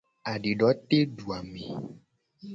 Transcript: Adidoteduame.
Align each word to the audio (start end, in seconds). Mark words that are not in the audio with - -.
Adidoteduame. 0.31 1.63